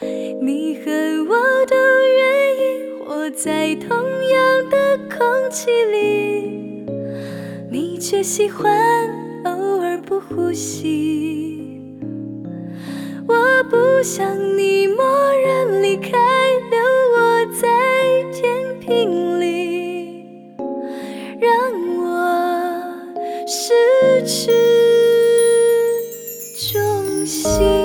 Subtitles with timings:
[0.00, 0.90] 你和
[1.24, 1.34] 我
[1.66, 1.76] 都
[2.06, 6.86] 愿意活在同样的空气里，
[7.68, 8.70] 你却喜欢
[9.42, 11.98] 偶尔不呼吸。
[13.26, 13.34] 我
[13.68, 16.12] 不想你默然离开，
[16.70, 16.78] 留
[17.16, 17.66] 我在
[18.32, 20.54] 天平里，
[21.40, 21.50] 让
[22.04, 22.06] 我
[23.48, 23.74] 失
[24.24, 24.52] 去
[26.56, 27.77] 重心。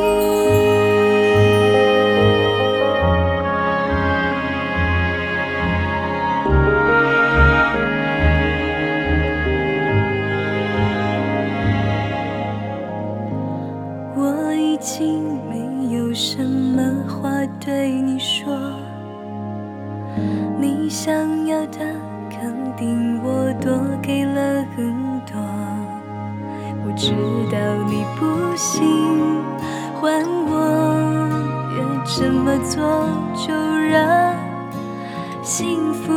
[14.16, 18.54] 我已经没有什么话对你说，
[20.60, 21.14] 你想
[21.48, 21.80] 要的
[22.30, 25.42] 肯定我多给了很多。
[26.86, 27.12] 我知
[27.52, 27.58] 道
[27.90, 28.84] 你不信，
[30.00, 30.54] 换我
[31.76, 32.84] 也这么做，
[33.36, 33.52] 就
[33.90, 34.36] 让
[35.42, 36.14] 幸福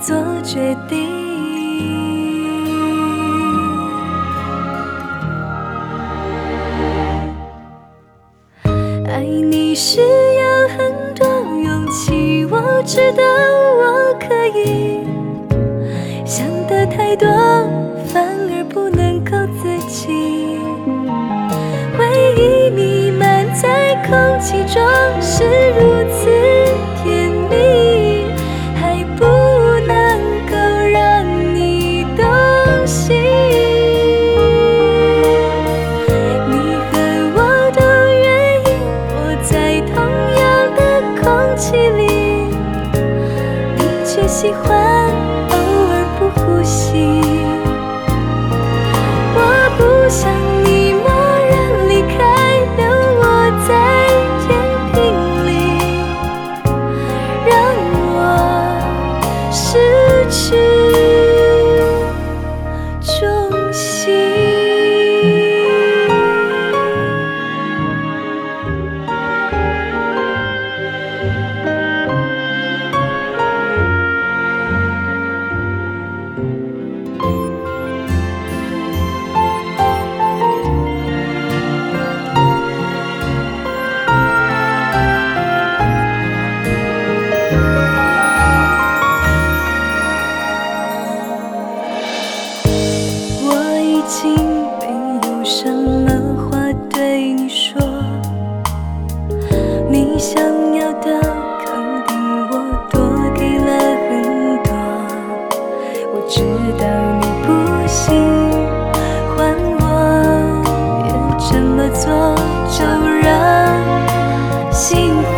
[0.00, 1.29] 做决定。
[9.70, 11.28] 你需要很多
[11.62, 13.22] 勇气，我知道
[13.78, 14.98] 我可以。
[16.26, 17.28] 想得太多，
[18.08, 19.30] 反而不能够
[19.62, 20.58] 自己。
[21.96, 22.04] 回
[22.36, 24.82] 忆弥漫在空气中，
[25.22, 25.44] 是
[25.78, 26.19] 如此
[44.12, 45.06] 却喜欢
[45.50, 47.22] 偶尔不呼吸。
[49.36, 49.38] 我
[49.78, 50.28] 不想
[50.64, 51.06] 你默
[51.48, 51.54] 然
[51.88, 52.18] 离开，
[52.76, 52.82] 留
[53.20, 53.22] 我
[53.68, 53.70] 在
[54.42, 54.48] 天
[54.90, 54.98] 平
[55.46, 55.48] 里，
[57.46, 57.50] 让
[58.16, 58.18] 我
[59.52, 59.62] 失
[60.28, 60.56] 去
[94.10, 94.34] 经
[94.80, 94.86] 没
[95.22, 96.58] 有什么话
[96.92, 97.80] 对你说，
[99.88, 100.42] 你想
[100.74, 101.20] 要的
[101.64, 101.72] 肯
[102.08, 102.18] 定
[102.50, 102.52] 我
[102.90, 103.00] 多
[103.36, 103.70] 给了
[104.08, 104.10] 很
[104.64, 104.68] 多。
[106.12, 106.40] 我知
[106.76, 106.82] 道
[107.20, 107.48] 你不
[107.86, 108.10] 喜
[109.36, 109.38] 欢
[109.78, 109.82] 我
[111.06, 112.10] 也这么做，
[112.68, 112.84] 就
[113.22, 113.24] 让
[114.72, 115.30] 幸福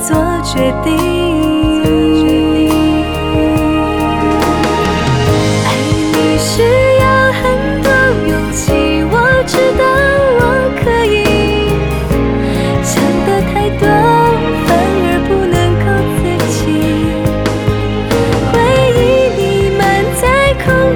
[0.00, 0.14] 做
[0.44, 1.37] 决定。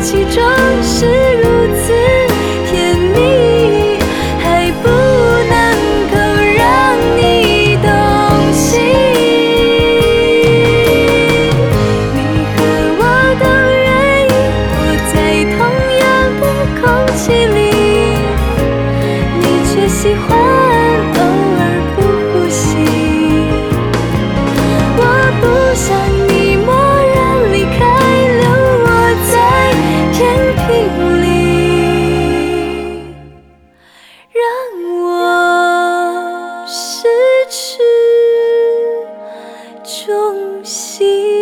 [0.04, 0.42] 其中
[0.82, 1.44] 是如
[1.76, 1.92] 此
[2.66, 3.16] 甜蜜，
[4.40, 4.44] 还
[4.82, 5.54] 不能
[6.10, 6.14] 够
[6.58, 6.60] 让
[7.16, 7.20] 你
[7.76, 7.86] 动
[8.52, 8.70] 心。
[12.12, 12.18] 你
[12.52, 12.58] 和
[12.98, 13.00] 我
[13.40, 13.44] 都
[13.78, 13.86] 愿
[14.26, 14.30] 意，
[14.74, 14.76] 我
[15.14, 15.14] 在
[15.56, 15.58] 同
[16.02, 16.04] 样
[16.40, 16.42] 的
[16.80, 16.82] 空
[17.16, 17.58] 气里，
[19.38, 19.42] 你
[19.72, 20.51] 却喜欢。
[40.04, 41.41] 中心。